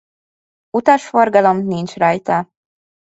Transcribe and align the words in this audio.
Utasforgalom 0.79 1.61
nincs 1.67 1.93
rajta. 2.05 2.45